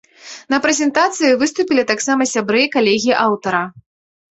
На 0.53 0.57
прэзентацыі 0.65 1.37
выступілі 1.43 1.85
таксама 1.95 2.31
сябры 2.33 2.67
і 2.67 2.75
калегі 2.81 3.11
аўтара. 3.25 3.67